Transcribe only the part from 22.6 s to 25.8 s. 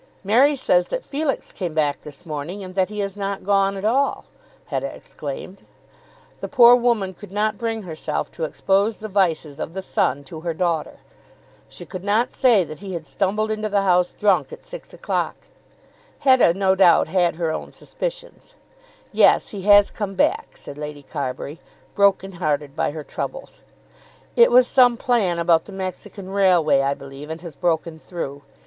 by her troubles. "It was some plan about the